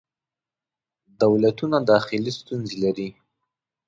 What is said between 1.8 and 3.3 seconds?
داخلې ستونزې لري.